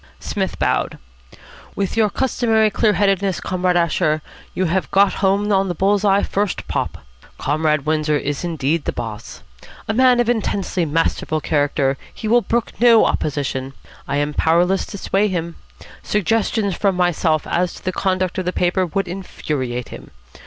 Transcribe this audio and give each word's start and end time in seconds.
Psmith 0.19 0.57
bowed. 0.57 0.97
"With 1.75 1.95
your 1.95 2.09
customary 2.09 2.71
clear 2.71 2.93
headedness, 2.93 3.39
Comrade 3.39 3.77
Asher, 3.77 4.23
you 4.55 4.65
have 4.65 4.89
got 4.89 5.13
home 5.21 5.51
on 5.53 5.67
the 5.67 5.75
bull's 5.75 6.03
eye 6.03 6.23
first 6.23 6.67
pop. 6.67 7.05
Comrade 7.37 7.85
Windsor 7.85 8.17
is 8.17 8.43
indeed 8.43 8.85
the 8.85 8.91
boss. 8.91 9.43
A 9.87 9.93
man 9.93 10.19
of 10.19 10.27
intensely 10.27 10.85
masterful 10.85 11.39
character, 11.39 11.97
he 12.11 12.27
will 12.27 12.41
brook 12.41 12.71
no 12.81 13.05
opposition. 13.05 13.73
I 14.07 14.17
am 14.17 14.33
powerless 14.33 14.87
to 14.87 14.97
sway 14.97 15.27
him. 15.27 15.57
Suggestions 16.01 16.73
from 16.73 16.95
myself 16.95 17.45
as 17.45 17.75
to 17.75 17.85
the 17.85 17.91
conduct 17.91 18.39
of 18.39 18.45
the 18.45 18.51
paper 18.53 18.87
would 18.87 19.07
infuriate 19.07 19.89
him. 19.89 20.09